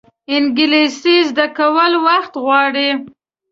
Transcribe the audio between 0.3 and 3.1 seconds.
انګلیسي زده کول وخت غواړي